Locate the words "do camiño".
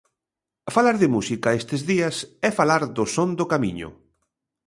3.39-3.89